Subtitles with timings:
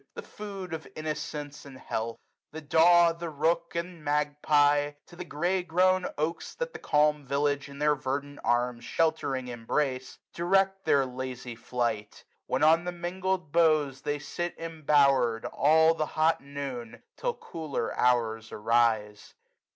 [0.15, 2.17] The food of innocence, and health!
[2.51, 3.11] The daw.
[3.13, 7.93] The rook and magpie, to the grey*grown oaks 225 That the calm village in their
[7.93, 8.83] verdant arms.
[8.83, 15.45] Sheltering, embrace, direct their lazy flight; Where on the mingling boughs they sit embower'd.
[15.45, 19.35] All the hot noon, till cooler hours arise.